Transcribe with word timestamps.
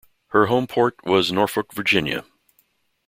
Her 0.29 0.47
home 0.47 0.65
port 0.65 0.95
was 1.05 1.31
Norfolk, 1.31 1.73
Virginia. 1.73 2.25